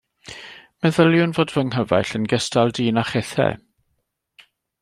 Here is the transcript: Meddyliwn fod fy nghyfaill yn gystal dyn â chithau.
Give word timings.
Meddyliwn 0.85 1.35
fod 1.39 1.53
fy 1.55 1.63
nghyfaill 1.67 2.15
yn 2.21 2.27
gystal 2.33 2.75
dyn 2.79 3.01
â 3.03 3.07
chithau. 3.11 3.63